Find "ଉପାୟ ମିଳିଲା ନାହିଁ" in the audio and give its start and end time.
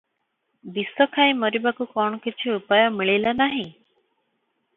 2.57-3.69